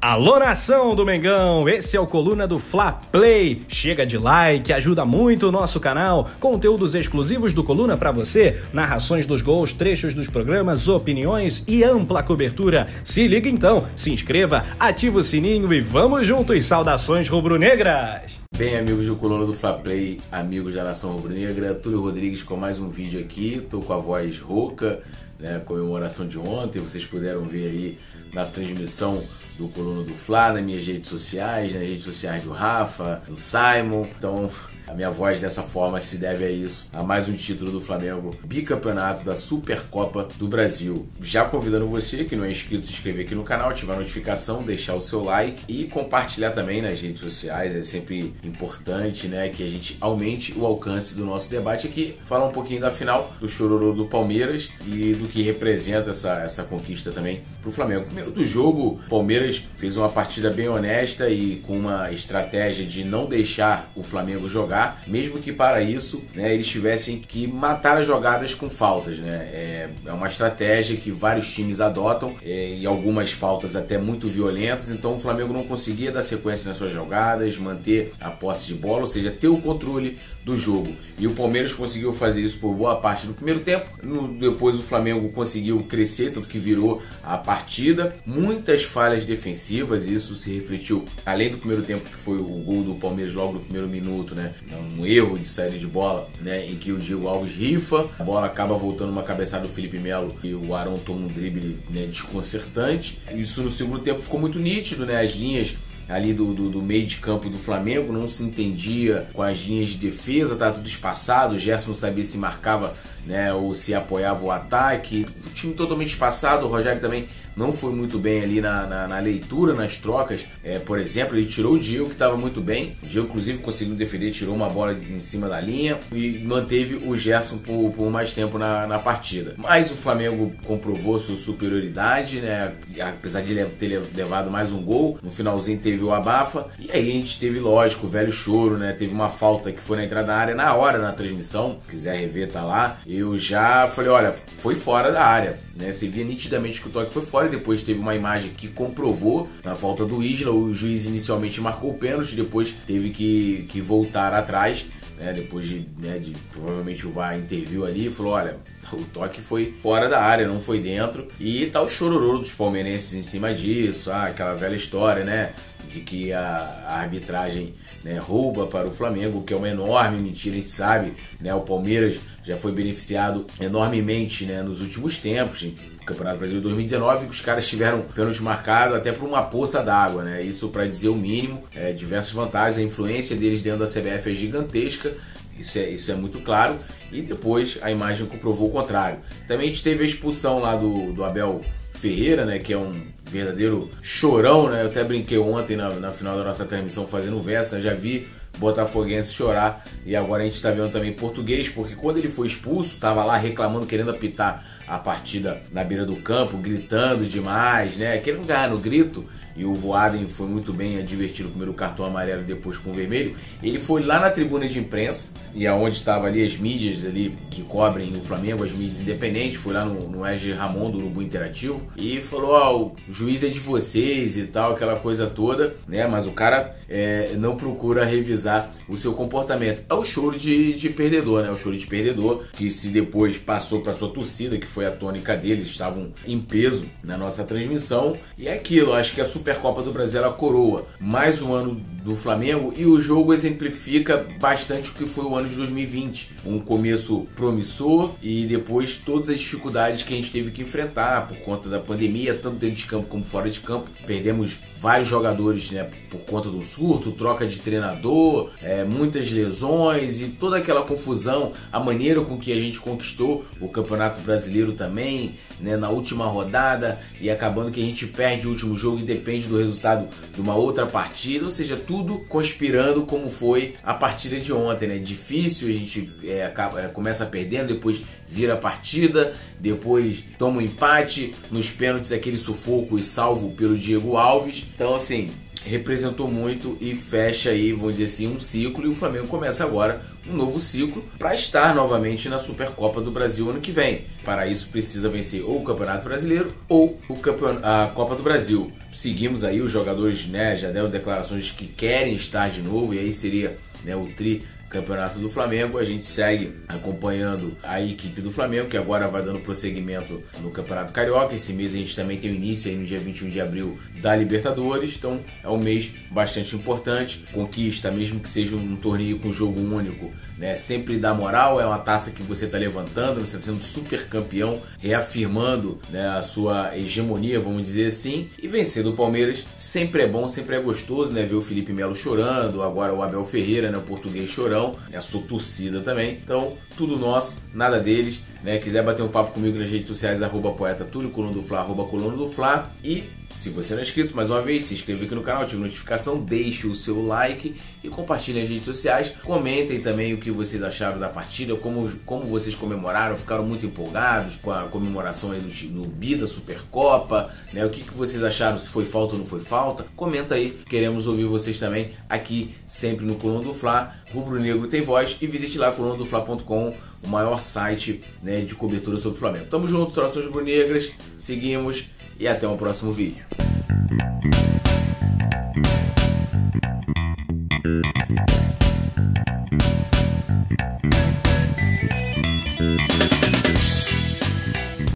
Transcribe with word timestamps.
Alô 0.00 0.38
nação 0.38 0.94
do 0.94 1.04
Mengão, 1.04 1.68
esse 1.68 1.96
é 1.96 2.00
o 2.00 2.06
Coluna 2.06 2.46
do 2.46 2.60
Fla 2.60 2.92
Play. 2.92 3.62
Chega 3.66 4.06
de 4.06 4.16
like, 4.16 4.72
ajuda 4.72 5.04
muito 5.04 5.48
o 5.48 5.52
nosso 5.52 5.80
canal. 5.80 6.28
Conteúdos 6.38 6.94
exclusivos 6.94 7.52
do 7.52 7.64
Coluna 7.64 7.96
para 7.96 8.12
você, 8.12 8.62
narrações 8.72 9.26
dos 9.26 9.42
gols, 9.42 9.72
trechos 9.72 10.14
dos 10.14 10.28
programas, 10.28 10.86
opiniões 10.86 11.64
e 11.66 11.82
ampla 11.82 12.22
cobertura. 12.22 12.84
Se 13.02 13.26
liga 13.26 13.48
então, 13.48 13.88
se 13.96 14.12
inscreva, 14.12 14.66
ativa 14.78 15.18
o 15.18 15.22
sininho 15.22 15.72
e 15.72 15.80
vamos 15.80 16.28
juntos. 16.28 16.64
Saudações 16.64 17.28
rubro-negras. 17.28 18.37
Bem, 18.58 18.76
amigos 18.76 19.06
do 19.06 19.14
Coluna 19.14 19.46
do 19.46 19.54
Fla 19.54 19.72
Play, 19.72 20.20
amigos 20.32 20.74
da 20.74 20.82
Nação 20.82 21.12
Rubro-Negra, 21.12 21.76
Túlio 21.76 22.00
Rodrigues 22.00 22.42
com 22.42 22.56
mais 22.56 22.80
um 22.80 22.88
vídeo 22.88 23.20
aqui. 23.20 23.64
Tô 23.70 23.78
com 23.78 23.92
a 23.92 23.98
voz 23.98 24.40
rouca, 24.40 25.00
né, 25.38 25.62
comemoração 25.64 26.26
de 26.26 26.40
ontem, 26.40 26.80
vocês 26.80 27.04
puderam 27.04 27.44
ver 27.44 27.66
aí 27.66 27.98
na 28.32 28.44
transmissão 28.46 29.22
do 29.56 29.68
Coluna 29.68 30.02
do 30.02 30.12
Fla, 30.12 30.54
nas 30.54 30.64
minhas 30.64 30.84
redes 30.84 31.08
sociais, 31.08 31.72
nas 31.72 31.82
redes 31.82 32.02
sociais 32.02 32.42
do 32.42 32.50
Rafa, 32.50 33.22
do 33.28 33.36
Simon. 33.36 34.08
Então, 34.18 34.50
a 34.88 34.94
minha 34.94 35.10
voz 35.10 35.38
dessa 35.38 35.62
forma 35.62 36.00
se 36.00 36.16
deve 36.16 36.44
a 36.44 36.50
isso, 36.50 36.86
a 36.92 37.04
mais 37.04 37.28
um 37.28 37.34
título 37.34 37.70
do 37.70 37.80
Flamengo, 37.80 38.30
bicampeonato 38.44 39.22
da 39.22 39.36
Supercopa 39.36 40.28
do 40.38 40.48
Brasil. 40.48 41.06
Já 41.20 41.44
convidando 41.44 41.86
você 41.86 42.24
que 42.24 42.34
não 42.34 42.44
é 42.44 42.50
inscrito, 42.50 42.84
se 42.84 42.92
inscrever 42.92 43.26
aqui 43.26 43.34
no 43.34 43.44
canal, 43.44 43.68
ativar 43.68 43.96
a 43.96 44.00
notificação, 44.00 44.62
deixar 44.62 44.94
o 44.94 45.00
seu 45.00 45.22
like 45.22 45.62
e 45.68 45.84
compartilhar 45.84 46.52
também 46.52 46.80
nas 46.80 47.00
redes 47.00 47.20
sociais. 47.20 47.76
É 47.76 47.82
sempre 47.82 48.34
importante, 48.42 49.28
né, 49.28 49.50
que 49.50 49.62
a 49.62 49.68
gente 49.68 49.96
aumente 50.00 50.54
o 50.56 50.64
alcance 50.64 51.14
do 51.14 51.24
nosso 51.24 51.50
debate 51.50 51.86
aqui. 51.86 52.16
Falar 52.24 52.46
um 52.46 52.52
pouquinho 52.52 52.80
da 52.80 52.90
final 52.90 53.32
do 53.40 53.48
chororô 53.48 53.92
do 53.92 54.06
Palmeiras 54.06 54.70
e 54.86 55.12
do 55.12 55.28
que 55.28 55.42
representa 55.42 56.10
essa, 56.10 56.40
essa 56.40 56.64
conquista 56.64 57.10
também 57.12 57.42
para 57.60 57.68
o 57.68 57.72
Flamengo. 57.72 58.06
Primeiro 58.06 58.30
do 58.30 58.46
jogo, 58.46 59.00
Palmeiras 59.08 59.62
fez 59.76 59.96
uma 59.96 60.08
partida 60.08 60.50
bem 60.50 60.68
honesta 60.68 61.28
e 61.28 61.56
com 61.56 61.78
uma 61.78 62.10
estratégia 62.10 62.86
de 62.86 63.04
não 63.04 63.26
deixar 63.26 63.92
o 63.94 64.02
Flamengo 64.02 64.48
jogar 64.48 64.77
jogar, 64.78 65.02
mesmo 65.06 65.38
que 65.38 65.52
para 65.52 65.82
isso 65.82 66.22
né, 66.34 66.54
eles 66.54 66.68
tivessem 66.68 67.18
que 67.18 67.46
matar 67.46 67.98
as 67.98 68.06
jogadas 68.06 68.54
com 68.54 68.70
faltas. 68.70 69.18
Né? 69.18 69.48
É, 69.52 69.90
é 70.06 70.12
uma 70.12 70.28
estratégia 70.28 70.96
que 70.96 71.10
vários 71.10 71.52
times 71.52 71.80
adotam 71.80 72.36
é, 72.44 72.76
e 72.76 72.86
algumas 72.86 73.32
faltas 73.32 73.74
até 73.74 73.98
muito 73.98 74.28
violentas, 74.28 74.90
então 74.90 75.14
o 75.14 75.18
Flamengo 75.18 75.52
não 75.52 75.64
conseguia 75.64 76.12
dar 76.12 76.22
sequência 76.22 76.68
nas 76.68 76.76
suas 76.76 76.92
jogadas, 76.92 77.58
manter 77.58 78.12
a 78.20 78.30
posse 78.30 78.68
de 78.68 78.74
bola, 78.74 79.02
ou 79.02 79.06
seja, 79.06 79.30
ter 79.30 79.48
o 79.48 79.58
controle 79.58 80.18
do 80.44 80.56
jogo. 80.56 80.96
E 81.18 81.26
o 81.26 81.34
Palmeiras 81.34 81.74
conseguiu 81.74 82.10
fazer 82.10 82.40
isso 82.40 82.58
por 82.58 82.74
boa 82.74 82.96
parte 82.96 83.26
do 83.26 83.34
primeiro 83.34 83.60
tempo. 83.60 83.86
No, 84.02 84.28
depois 84.28 84.76
o 84.78 84.82
Flamengo 84.82 85.28
conseguiu 85.28 85.82
crescer, 85.84 86.32
tanto 86.32 86.48
que 86.48 86.58
virou 86.58 87.02
a 87.22 87.36
partida. 87.36 88.16
Muitas 88.24 88.82
falhas 88.82 89.26
defensivas, 89.26 90.06
isso 90.06 90.34
se 90.36 90.54
refletiu 90.54 91.04
além 91.26 91.50
do 91.50 91.58
primeiro 91.58 91.82
tempo, 91.82 92.08
que 92.08 92.16
foi 92.16 92.38
o 92.38 92.62
gol 92.64 92.82
do 92.82 92.94
Palmeiras 92.94 93.34
logo 93.34 93.54
no 93.54 93.60
primeiro 93.60 93.88
minuto, 93.88 94.34
né? 94.34 94.54
Um 94.98 95.06
erro 95.06 95.38
de 95.38 95.48
saída 95.48 95.78
de 95.78 95.86
bola, 95.86 96.28
né? 96.40 96.66
Em 96.66 96.76
que 96.76 96.92
o 96.92 96.98
Diego 96.98 97.28
Alves 97.28 97.54
rifa, 97.54 98.08
a 98.18 98.24
bola 98.24 98.46
acaba 98.46 98.74
voltando 98.74 99.10
uma 99.10 99.22
cabeçada 99.22 99.66
do 99.66 99.72
Felipe 99.72 99.98
Melo 99.98 100.34
e 100.42 100.54
o 100.54 100.74
Arão 100.74 100.98
toma 100.98 101.26
um 101.26 101.28
drible 101.28 101.78
né, 101.90 102.06
desconcertante. 102.06 103.18
Isso 103.34 103.62
no 103.62 103.70
segundo 103.70 104.00
tempo 104.00 104.20
ficou 104.20 104.40
muito 104.40 104.58
nítido, 104.58 105.06
né? 105.06 105.22
As 105.22 105.32
linhas 105.32 105.76
ali 106.08 106.32
do, 106.32 106.54
do, 106.54 106.70
do, 106.70 106.82
meio 106.82 107.06
de 107.06 107.16
campo 107.16 107.50
do 107.50 107.58
Flamengo, 107.58 108.12
não 108.12 108.26
se 108.26 108.42
entendia 108.42 109.28
com 109.34 109.42
as 109.42 109.58
linhas 109.58 109.90
de 109.90 109.98
defesa, 109.98 110.56
tá 110.56 110.72
tudo 110.72 110.86
espaçado, 110.86 111.54
o 111.54 111.58
Gerson 111.58 111.88
não 111.88 111.94
sabia 111.94 112.24
se 112.24 112.38
marcava 112.38 112.94
né, 113.26 113.52
ou 113.52 113.74
se 113.74 113.94
apoiava 113.94 114.42
o 114.42 114.50
ataque. 114.50 115.26
O 115.46 115.50
time 115.50 115.74
totalmente 115.74 116.08
espaçado, 116.08 116.64
o 116.64 116.68
Rogério 116.68 117.00
também 117.00 117.28
não 117.58 117.72
foi 117.72 117.92
muito 117.92 118.18
bem 118.18 118.40
ali 118.40 118.60
na, 118.60 118.86
na, 118.86 119.08
na 119.08 119.18
leitura, 119.18 119.74
nas 119.74 119.96
trocas. 119.96 120.46
É, 120.62 120.78
por 120.78 120.98
exemplo, 120.98 121.36
ele 121.36 121.46
tirou 121.46 121.72
o 121.74 121.78
Diego, 121.78 122.06
que 122.06 122.12
estava 122.12 122.36
muito 122.36 122.60
bem. 122.60 122.96
O 123.02 123.06
Diego, 123.06 123.26
inclusive, 123.26 123.58
conseguiu 123.58 123.96
defender, 123.96 124.30
tirou 124.30 124.54
uma 124.54 124.70
bola 124.70 124.92
em 124.92 125.18
cima 125.18 125.48
da 125.48 125.60
linha 125.60 125.98
e 126.12 126.38
manteve 126.38 126.96
o 127.04 127.16
Gerson 127.16 127.58
por, 127.58 127.92
por 127.92 128.10
mais 128.10 128.32
tempo 128.32 128.58
na, 128.58 128.86
na 128.86 128.98
partida. 129.00 129.54
Mas 129.56 129.90
o 129.90 129.94
Flamengo 129.94 130.52
comprovou 130.64 131.18
sua 131.18 131.36
superioridade, 131.36 132.40
né? 132.40 132.72
Apesar 133.00 133.42
de 133.42 133.54
ter 133.64 134.00
levado 134.14 134.50
mais 134.50 134.70
um 134.70 134.80
gol, 134.80 135.18
no 135.20 135.30
finalzinho 135.30 135.80
teve 135.80 136.04
o 136.04 136.12
abafa. 136.12 136.68
E 136.78 136.92
aí 136.92 137.08
a 137.08 137.12
gente 137.12 137.40
teve, 137.40 137.58
lógico, 137.58 138.06
o 138.06 138.08
velho 138.08 138.30
choro, 138.30 138.78
né? 138.78 138.92
Teve 138.92 139.12
uma 139.12 139.28
falta 139.28 139.72
que 139.72 139.82
foi 139.82 139.96
na 139.96 140.04
entrada 140.04 140.28
da 140.28 140.36
área 140.36 140.54
na 140.54 140.74
hora 140.74 140.98
na 140.98 141.12
transmissão. 141.12 141.80
Se 141.86 141.90
quiser 141.90 142.16
rever, 142.16 142.50
tá 142.50 142.62
lá. 142.62 143.00
Eu 143.04 143.36
já 143.36 143.88
falei, 143.88 144.10
olha, 144.10 144.32
foi 144.58 144.76
fora 144.76 145.10
da 145.10 145.24
área. 145.24 145.58
Né? 145.74 145.92
Você 145.92 146.08
via 146.08 146.24
nitidamente 146.24 146.80
que 146.80 146.88
o 146.88 146.90
toque 146.90 147.12
foi 147.12 147.22
fora 147.22 147.47
e 147.48 147.50
depois 147.50 147.82
teve 147.82 147.98
uma 147.98 148.14
imagem 148.14 148.50
que 148.50 148.68
comprovou 148.68 149.48
na 149.64 149.74
falta 149.74 150.04
do 150.04 150.22
Isla. 150.22 150.52
O 150.52 150.72
juiz 150.72 151.06
inicialmente 151.06 151.60
marcou 151.60 151.90
o 151.90 151.94
pênalti, 151.94 152.36
depois 152.36 152.74
teve 152.86 153.10
que, 153.10 153.66
que 153.68 153.80
voltar 153.80 154.32
atrás. 154.32 154.86
Né, 155.18 155.32
depois 155.32 155.66
de, 155.66 155.84
né, 155.98 156.16
de, 156.16 156.30
provavelmente 156.52 157.04
o 157.04 157.10
VAR 157.10 157.36
interviu 157.36 157.84
ali 157.84 158.06
e 158.06 158.10
falou: 158.10 158.34
olha, 158.34 158.56
o 158.92 159.02
toque 159.02 159.40
foi 159.40 159.74
fora 159.82 160.08
da 160.08 160.22
área, 160.22 160.46
não 160.46 160.60
foi 160.60 160.78
dentro. 160.78 161.26
E 161.40 161.66
tá 161.66 161.82
o 161.82 161.88
chororô 161.88 162.38
dos 162.38 162.52
palmeirenses 162.52 163.14
em 163.14 163.22
cima 163.22 163.52
disso, 163.52 164.12
ah, 164.12 164.26
aquela 164.26 164.54
velha 164.54 164.76
história, 164.76 165.24
né? 165.24 165.54
De 165.88 166.00
que 166.00 166.32
a, 166.32 166.84
a 166.86 167.00
arbitragem 167.00 167.74
né, 168.04 168.18
rouba 168.18 168.66
para 168.66 168.86
o 168.86 168.90
Flamengo, 168.90 169.42
que 169.42 169.52
é 169.52 169.56
uma 169.56 169.68
enorme 169.68 170.20
mentira, 170.20 170.56
a 170.56 170.58
gente 170.58 170.70
sabe, 170.70 171.14
né? 171.40 171.54
O 171.54 171.60
Palmeiras 171.60 172.20
já 172.44 172.56
foi 172.56 172.72
beneficiado 172.72 173.46
enormemente 173.60 174.44
né, 174.46 174.62
nos 174.62 174.80
últimos 174.80 175.18
tempos. 175.18 175.62
No 175.62 176.04
Campeonato 176.04 176.38
Brasileiro 176.38 176.68
2019, 176.68 177.26
os 177.26 177.40
caras 177.40 177.68
tiveram 177.68 178.00
pênalti 178.00 178.42
marcado 178.42 178.94
até 178.94 179.12
por 179.12 179.28
uma 179.28 179.42
poça 179.42 179.82
d'água, 179.82 180.22
né? 180.22 180.42
Isso 180.42 180.68
para 180.68 180.86
dizer 180.86 181.08
o 181.08 181.14
mínimo. 181.14 181.64
É, 181.74 181.92
diversas 181.92 182.32
vantagens, 182.32 182.78
a 182.78 182.82
influência 182.82 183.36
deles 183.36 183.62
dentro 183.62 183.80
da 183.80 183.86
CBF 183.86 184.30
é 184.30 184.34
gigantesca. 184.34 185.14
Isso 185.58 185.78
é, 185.78 185.90
isso 185.90 186.10
é 186.10 186.14
muito 186.14 186.40
claro. 186.40 186.76
E 187.12 187.20
depois 187.20 187.78
a 187.82 187.90
imagem 187.90 188.26
comprovou 188.26 188.68
o 188.68 188.72
contrário. 188.72 189.18
Também 189.46 189.66
a 189.66 189.70
gente 189.70 189.82
teve 189.82 190.02
a 190.02 190.06
expulsão 190.06 190.58
lá 190.58 190.76
do, 190.76 191.12
do 191.12 191.24
Abel 191.24 191.62
Ferreira, 191.98 192.44
né? 192.44 192.58
Que 192.58 192.72
é 192.72 192.78
um 192.78 193.00
verdadeiro 193.24 193.90
chorão, 194.02 194.68
né? 194.68 194.82
Eu 194.82 194.86
até 194.86 195.04
brinquei 195.04 195.38
ontem 195.38 195.76
na, 195.76 195.90
na 195.90 196.12
final 196.12 196.36
da 196.36 196.44
nossa 196.44 196.64
transmissão 196.64 197.06
fazendo 197.06 197.40
verso, 197.40 197.74
né? 197.74 197.80
Já 197.80 197.94
vi 197.94 198.28
botafoguense 198.58 199.32
chorar. 199.32 199.84
E 200.04 200.16
agora 200.16 200.42
a 200.42 200.46
gente 200.46 200.56
está 200.56 200.70
vendo 200.70 200.90
também 200.90 201.12
português, 201.12 201.68
porque 201.68 201.94
quando 201.94 202.18
ele 202.18 202.28
foi 202.28 202.46
expulso, 202.46 202.94
estava 202.94 203.24
lá 203.24 203.36
reclamando, 203.36 203.86
querendo 203.86 204.10
apitar 204.10 204.64
a 204.86 204.98
partida 204.98 205.60
na 205.72 205.84
beira 205.84 206.04
do 206.04 206.16
campo, 206.16 206.56
gritando 206.56 207.24
demais, 207.24 207.96
né? 207.96 208.18
Querendo 208.18 208.46
ganhar 208.46 208.70
no 208.70 208.78
grito 208.78 209.24
e 209.58 209.64
o 209.64 209.74
Voaden 209.74 210.28
foi 210.28 210.46
muito 210.46 210.72
bem 210.72 210.98
advertido, 210.98 211.48
primeiro 211.48 211.74
cartão 211.74 212.06
amarelo 212.06 212.44
depois 212.44 212.78
com 212.78 212.92
vermelho. 212.92 213.34
Ele 213.60 213.80
foi 213.80 214.04
lá 214.04 214.20
na 214.20 214.30
tribuna 214.30 214.68
de 214.68 214.78
imprensa, 214.78 215.34
e 215.54 215.66
aonde 215.66 215.96
estava 215.96 216.28
ali 216.28 216.44
as 216.44 216.56
mídias 216.56 217.04
ali 217.04 217.36
que 217.50 217.62
cobrem 217.62 218.16
o 218.16 218.20
Flamengo, 218.20 218.62
as 218.62 218.70
mídias 218.70 219.00
independentes, 219.00 219.58
foi 219.58 219.72
lá 219.72 219.84
no, 219.84 220.08
no 220.08 220.26
Edge 220.26 220.52
Ramon 220.52 220.90
do 220.90 220.98
Urubu 220.98 221.22
Interativo 221.22 221.82
e 221.96 222.20
falou: 222.20 222.50
Ó, 222.50 222.76
oh, 222.76 223.10
o 223.10 223.12
juiz 223.12 223.42
é 223.42 223.48
de 223.48 223.58
vocês 223.58 224.36
e 224.36 224.44
tal, 224.44 224.74
aquela 224.74 224.96
coisa 224.96 225.26
toda, 225.28 225.74
né? 225.86 226.06
Mas 226.06 226.26
o 226.26 226.32
cara 226.32 226.76
é, 226.88 227.32
não 227.36 227.56
procura 227.56 228.04
revisar 228.04 228.70
o 228.88 228.96
seu 228.96 229.12
comportamento. 229.12 229.82
É 229.88 229.94
o 229.94 230.04
choro 230.04 230.38
de, 230.38 230.74
de 230.74 230.90
perdedor, 230.90 231.42
né? 231.42 231.50
O 231.50 231.56
choro 231.56 231.76
de 231.76 231.86
perdedor, 231.86 232.44
que 232.52 232.70
se 232.70 232.88
depois 232.88 233.36
passou 233.36 233.80
para 233.80 233.94
sua 233.94 234.10
torcida, 234.10 234.58
que 234.58 234.66
foi 234.66 234.86
a 234.86 234.92
tônica 234.92 235.36
dele, 235.36 235.62
estavam 235.62 236.12
em 236.26 236.40
peso 236.40 236.86
na 237.02 237.16
nossa 237.16 237.42
transmissão. 237.44 238.16
E 238.36 238.48
é 238.48 238.54
aquilo, 238.54 238.92
acho 238.92 239.14
que 239.14 239.20
a 239.20 239.26
Super 239.26 239.47
Supercopa 239.48 239.82
do 239.82 239.92
Brasil 239.92 240.22
ela 240.22 240.32
coroa. 240.32 240.84
Mais 241.00 241.40
um 241.40 241.54
ano 241.54 241.80
do 242.08 242.16
Flamengo 242.16 242.72
e 242.74 242.86
o 242.86 242.98
jogo 242.98 243.34
exemplifica 243.34 244.26
bastante 244.40 244.90
o 244.90 244.94
que 244.94 245.06
foi 245.06 245.24
o 245.26 245.36
ano 245.36 245.48
de 245.48 245.56
2020. 245.56 246.30
Um 246.46 246.58
começo 246.58 247.26
promissor 247.36 248.14
e 248.22 248.46
depois 248.46 248.96
todas 248.96 249.28
as 249.28 249.38
dificuldades 249.38 250.02
que 250.02 250.14
a 250.14 250.16
gente 250.16 250.32
teve 250.32 250.50
que 250.50 250.62
enfrentar 250.62 251.28
por 251.28 251.36
conta 251.38 251.68
da 251.68 251.78
pandemia, 251.78 252.32
tanto 252.34 252.56
dentro 252.56 252.76
de 252.76 252.84
campo 252.86 253.08
como 253.08 253.24
fora 253.24 253.50
de 253.50 253.60
campo. 253.60 253.90
Perdemos 254.06 254.58
vários 254.78 255.08
jogadores 255.08 255.70
né, 255.70 255.90
por 256.08 256.20
conta 256.20 256.48
do 256.48 256.62
surto, 256.62 257.10
troca 257.12 257.46
de 257.46 257.58
treinador, 257.58 258.50
é, 258.62 258.84
muitas 258.84 259.30
lesões 259.30 260.20
e 260.20 260.28
toda 260.28 260.56
aquela 260.56 260.82
confusão, 260.82 261.52
a 261.72 261.80
maneira 261.80 262.20
com 262.20 262.38
que 262.38 262.52
a 262.52 262.54
gente 262.54 262.78
conquistou 262.78 263.44
o 263.60 263.68
Campeonato 263.68 264.20
Brasileiro 264.20 264.72
também, 264.72 265.34
né, 265.60 265.76
na 265.76 265.88
última 265.88 266.26
rodada 266.26 267.00
e 267.20 267.28
acabando 267.28 267.72
que 267.72 267.80
a 267.80 267.84
gente 267.84 268.06
perde 268.06 268.46
o 268.46 268.50
último 268.50 268.76
jogo 268.76 269.00
e 269.00 269.02
depende 269.02 269.48
do 269.48 269.58
resultado 269.58 270.08
de 270.32 270.40
uma 270.40 270.54
outra 270.54 270.86
partida, 270.86 271.44
ou 271.44 271.50
seja, 271.50 271.76
tudo 271.76 271.97
conspirando 272.28 273.02
como 273.02 273.28
foi 273.28 273.74
a 273.82 273.94
partida 273.94 274.38
de 274.38 274.52
ontem, 274.52 274.88
né? 274.88 274.98
Difícil, 274.98 275.68
a 275.68 275.72
gente 275.72 276.12
é, 276.24 276.44
acaba, 276.44 276.82
é, 276.82 276.88
começa 276.88 277.26
perdendo, 277.26 277.68
depois 277.68 278.02
vira 278.26 278.54
a 278.54 278.56
partida, 278.56 279.34
depois 279.58 280.24
toma 280.38 280.58
um 280.58 280.60
empate, 280.60 281.34
nos 281.50 281.70
pênaltis 281.70 282.12
aquele 282.12 282.38
sufoco 282.38 282.98
e 282.98 283.02
salvo 283.02 283.50
pelo 283.52 283.76
Diego 283.76 284.16
Alves. 284.16 284.66
Então, 284.74 284.94
assim, 284.94 285.30
representou 285.64 286.28
muito 286.28 286.76
e 286.80 286.94
fecha 286.94 287.50
aí, 287.50 287.72
vamos 287.72 287.96
dizer 287.96 288.04
assim, 288.04 288.26
um 288.26 288.40
ciclo 288.40 288.84
e 288.84 288.88
o 288.88 288.94
Flamengo 288.94 289.26
começa 289.26 289.64
agora 289.64 290.02
um 290.28 290.34
novo 290.34 290.60
ciclo 290.60 291.04
para 291.18 291.34
estar 291.34 291.74
novamente 291.74 292.28
na 292.28 292.38
Supercopa 292.38 293.00
do 293.00 293.10
Brasil 293.10 293.50
ano 293.50 293.60
que 293.60 293.72
vem. 293.72 294.04
Para 294.24 294.46
isso 294.46 294.68
precisa 294.68 295.08
vencer 295.08 295.42
ou 295.42 295.60
o 295.60 295.64
Campeonato 295.64 296.04
Brasileiro 296.04 296.52
ou 296.68 297.00
o 297.08 297.16
campeon 297.16 297.58
a 297.62 297.88
Copa 297.88 298.14
do 298.14 298.22
Brasil. 298.22 298.72
Seguimos 298.92 299.44
aí 299.44 299.60
os 299.60 299.70
jogadores, 299.70 300.26
né, 300.26 300.56
já 300.56 300.70
deram 300.70 300.90
declarações 300.90 301.50
que 301.50 301.66
querem 301.66 302.14
estar 302.14 302.50
de 302.50 302.62
novo 302.62 302.94
e 302.94 302.98
aí 302.98 303.12
seria 303.12 303.58
né, 303.84 303.94
o 303.96 304.06
tri 304.06 304.42
Campeonato 304.68 305.18
do 305.18 305.28
Flamengo. 305.28 305.78
A 305.78 305.84
gente 305.84 306.04
segue 306.04 306.54
acompanhando 306.68 307.56
a 307.62 307.80
equipe 307.80 308.20
do 308.20 308.30
Flamengo, 308.30 308.68
que 308.68 308.76
agora 308.76 309.08
vai 309.08 309.22
dando 309.22 309.40
prosseguimento 309.40 310.22
no 310.40 310.50
Campeonato 310.50 310.92
Carioca. 310.92 311.34
Esse 311.34 311.52
mês 311.52 311.74
a 311.74 311.78
gente 311.78 311.94
também 311.94 312.18
tem 312.18 312.30
o 312.30 312.34
início 312.34 312.70
aí 312.70 312.76
no 312.76 312.84
dia 312.84 312.98
21 312.98 313.28
de 313.28 313.40
abril 313.40 313.78
da 314.00 314.14
Libertadores, 314.14 314.94
então 314.96 315.20
é 315.42 315.48
um 315.48 315.58
mês 315.58 315.90
bastante 316.10 316.54
importante. 316.54 317.24
Conquista, 317.32 317.90
mesmo 317.90 318.20
que 318.20 318.28
seja 318.28 318.56
um 318.56 318.76
torneio 318.76 319.18
com 319.18 319.32
jogo 319.32 319.60
único, 319.60 320.12
né? 320.36 320.54
Sempre 320.54 320.96
dá 320.96 321.12
moral, 321.14 321.60
é 321.60 321.66
uma 321.66 321.78
taça 321.78 322.10
que 322.10 322.22
você 322.22 322.46
está 322.46 322.58
levantando, 322.58 323.20
você 323.20 323.36
está 323.36 323.52
sendo 323.52 323.62
super 323.62 324.06
campeão, 324.06 324.60
reafirmando 324.80 325.80
né, 325.90 326.08
a 326.08 326.22
sua 326.22 326.76
hegemonia, 326.76 327.40
vamos 327.40 327.66
dizer 327.66 327.86
assim. 327.86 328.28
E 328.40 328.46
vencer 328.46 328.82
do 328.82 328.92
Palmeiras 328.92 329.44
sempre 329.56 330.02
é 330.02 330.06
bom, 330.06 330.28
sempre 330.28 330.56
é 330.56 330.60
gostoso, 330.60 331.12
né? 331.12 331.24
Ver 331.24 331.36
o 331.36 331.40
Felipe 331.40 331.72
Melo 331.72 331.94
chorando, 331.94 332.62
agora 332.62 332.94
o 332.94 333.02
Abel 333.02 333.24
Ferreira, 333.24 333.70
né? 333.70 333.78
O 333.78 333.82
português 333.82 334.30
chorão, 334.30 334.57
é 334.92 334.96
a 334.96 335.02
sua 335.02 335.22
torcida 335.22 335.80
também. 335.80 336.18
Então, 336.22 336.54
tudo 336.76 336.96
nosso, 336.98 337.34
nada 337.54 337.78
deles. 337.80 338.20
Né? 338.42 338.58
Quiser 338.58 338.84
bater 338.84 339.02
um 339.02 339.08
papo 339.08 339.32
comigo 339.32 339.58
nas 339.58 339.68
redes 339.68 339.88
sociais, 339.88 340.22
arroba 340.22 340.52
poeta 340.52 340.84
Túlio, 340.84 341.10
coluna 341.10 341.32
do 341.32 341.42
Fla, 341.42 341.60
arroba 341.60 341.84
coluna 341.84 342.16
do 342.16 342.28
Fla. 342.28 342.70
E 342.84 343.04
se 343.30 343.50
você 343.50 343.74
não 343.74 343.80
é 343.80 343.82
inscrito, 343.82 344.16
mais 344.16 344.30
uma 344.30 344.40
vez, 344.40 344.64
se 344.64 344.74
inscreva 344.74 345.04
aqui 345.04 345.14
no 345.14 345.22
canal, 345.22 345.42
ative 345.42 345.60
notificação, 345.60 346.18
deixe 346.18 346.66
o 346.66 346.74
seu 346.74 347.06
like 347.06 347.54
e 347.84 347.88
compartilhe 347.88 348.40
nas 348.40 348.48
redes 348.48 348.64
sociais. 348.64 349.12
Comentem 349.22 349.80
também 349.80 350.14
o 350.14 350.18
que 350.18 350.30
vocês 350.30 350.62
acharam 350.62 350.98
da 350.98 351.08
partida, 351.08 351.54
como, 351.56 351.90
como 352.06 352.24
vocês 352.24 352.54
comemoraram, 352.54 353.16
ficaram 353.16 353.44
muito 353.44 353.66
empolgados 353.66 354.36
com 354.36 354.50
a 354.50 354.62
comemoração 354.64 355.32
aí 355.32 355.40
do 355.40 355.86
Bi 355.88 356.14
da 356.14 356.26
Supercopa, 356.26 357.30
né? 357.52 357.64
O 357.66 357.70
que, 357.70 357.82
que 357.82 357.94
vocês 357.94 358.22
acharam, 358.24 358.58
se 358.58 358.68
foi 358.68 358.84
falta 358.84 359.12
ou 359.12 359.18
não 359.18 359.26
foi 359.26 359.40
falta. 359.40 359.84
Comenta 359.94 360.34
aí, 360.34 360.58
queremos 360.68 361.06
ouvir 361.06 361.24
vocês 361.24 361.58
também 361.58 361.90
aqui, 362.08 362.54
sempre 362.66 363.04
no 363.04 363.16
Coluna 363.16 363.44
do 363.44 363.52
Fla. 363.52 363.94
Rubro 364.12 364.40
Negro 364.40 364.66
tem 364.68 364.80
voz 364.80 365.18
e 365.20 365.26
visite 365.26 365.58
lá 365.58 365.70
colunadofla.com, 365.70 366.74
o 367.02 367.08
maior 367.08 367.40
site 367.40 368.02
né, 368.22 368.40
de 368.40 368.54
cobertura 368.54 368.98
sobre 368.98 369.16
o 369.16 369.20
Flamengo. 369.20 369.46
Tamo 369.46 369.66
junto, 369.66 369.92
traduções 369.92 370.26
rubro-negras, 370.26 370.92
seguimos 371.16 371.86
e 372.18 372.26
até 372.26 372.46
o 372.46 372.52
um 372.52 372.56
próximo 372.56 372.92
vídeo. 372.92 373.24